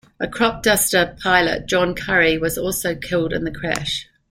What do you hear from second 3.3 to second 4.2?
in the crash.